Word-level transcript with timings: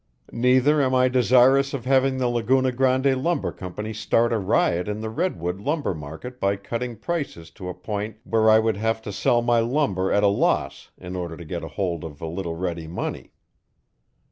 "Neither 0.33 0.81
am 0.81 0.95
I 0.95 1.09
desirous 1.09 1.75
of 1.75 1.85
having 1.85 2.17
the 2.17 2.27
Laguna 2.27 2.71
Grande 2.71 3.15
Lumber 3.21 3.51
Company 3.51 3.93
start 3.93 4.33
a 4.33 4.39
riot 4.39 4.87
in 4.87 4.99
the 4.99 5.11
redwood 5.11 5.59
lumber 5.61 5.93
market 5.93 6.39
by 6.39 6.55
cutting 6.55 6.95
prices 6.95 7.51
to 7.51 7.69
a 7.69 7.75
point 7.75 8.17
where 8.23 8.49
I 8.49 8.57
would 8.57 8.77
have 8.77 9.03
to 9.03 9.13
sell 9.13 9.43
my 9.43 9.59
lumber 9.59 10.11
at 10.11 10.23
a 10.23 10.27
loss 10.27 10.89
in 10.97 11.15
order 11.15 11.37
to 11.37 11.45
get 11.45 11.61
hold 11.61 12.03
of 12.03 12.19
a 12.19 12.25
little 12.25 12.55
ready 12.55 12.87
money. 12.87 13.33